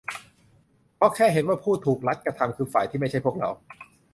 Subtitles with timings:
[0.95, 3.49] เพราะแค่เห็นว่าผู้ถูกรัฐกระทำคือฝ่ายที่ไม่ใช่พวกเรา